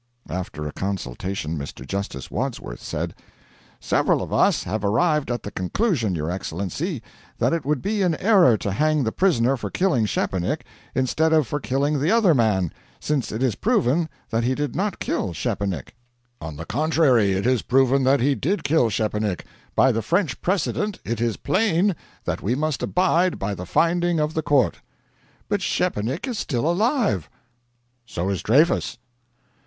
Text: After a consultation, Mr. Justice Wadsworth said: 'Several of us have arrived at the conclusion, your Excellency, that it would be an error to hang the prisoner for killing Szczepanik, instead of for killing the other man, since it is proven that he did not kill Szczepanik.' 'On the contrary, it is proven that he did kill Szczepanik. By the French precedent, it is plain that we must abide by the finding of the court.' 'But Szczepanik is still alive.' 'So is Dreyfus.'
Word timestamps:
After 0.31 0.65
a 0.67 0.71
consultation, 0.73 1.59
Mr. 1.59 1.85
Justice 1.85 2.31
Wadsworth 2.31 2.81
said: 2.81 3.13
'Several 3.79 4.23
of 4.23 4.33
us 4.33 4.63
have 4.63 4.83
arrived 4.83 5.29
at 5.29 5.43
the 5.43 5.51
conclusion, 5.51 6.15
your 6.15 6.31
Excellency, 6.31 7.03
that 7.37 7.53
it 7.53 7.65
would 7.67 7.83
be 7.83 8.01
an 8.01 8.15
error 8.15 8.57
to 8.57 8.71
hang 8.71 9.03
the 9.03 9.11
prisoner 9.11 9.55
for 9.55 9.69
killing 9.69 10.07
Szczepanik, 10.07 10.61
instead 10.95 11.33
of 11.33 11.45
for 11.45 11.59
killing 11.59 11.99
the 12.01 12.09
other 12.09 12.33
man, 12.33 12.73
since 12.99 13.31
it 13.31 13.43
is 13.43 13.53
proven 13.53 14.09
that 14.31 14.43
he 14.43 14.55
did 14.55 14.75
not 14.75 14.97
kill 14.97 15.33
Szczepanik.' 15.35 15.93
'On 16.41 16.55
the 16.55 16.65
contrary, 16.65 17.33
it 17.33 17.45
is 17.45 17.61
proven 17.61 18.03
that 18.03 18.21
he 18.21 18.33
did 18.33 18.63
kill 18.63 18.89
Szczepanik. 18.89 19.41
By 19.75 19.91
the 19.91 20.01
French 20.01 20.41
precedent, 20.41 20.97
it 21.05 21.21
is 21.21 21.37
plain 21.37 21.95
that 22.25 22.41
we 22.41 22.55
must 22.55 22.81
abide 22.81 23.37
by 23.37 23.53
the 23.53 23.67
finding 23.67 24.19
of 24.19 24.33
the 24.33 24.41
court.' 24.41 24.79
'But 25.47 25.59
Szczepanik 25.61 26.27
is 26.27 26.39
still 26.39 26.67
alive.' 26.67 27.29
'So 28.07 28.29
is 28.31 28.41
Dreyfus.' 28.41 28.97